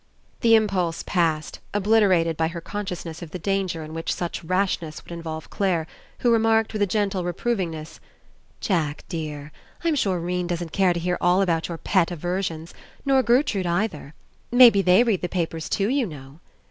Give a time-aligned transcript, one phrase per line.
[0.39, 4.43] 70 ENCOUNTER The impulse passed, obliterated by her consciousness of the danger in which such
[4.43, 5.85] rash ness would involve Clare,
[6.21, 7.99] who remarked with a gentle reprovingness:
[8.61, 9.51] "Jack dear,
[9.83, 12.73] I'm sure 'Rene doesn't care to hear all about your pet aversions.
[13.05, 14.15] Nor Gertrude either.
[14.51, 16.39] Maybe they read the papers too, you know."